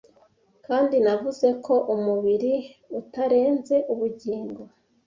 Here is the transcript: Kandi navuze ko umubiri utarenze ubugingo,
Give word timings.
Kandi 0.67 0.95
navuze 1.05 1.47
ko 1.65 1.73
umubiri 1.95 2.53
utarenze 2.99 3.75
ubugingo, 3.93 4.61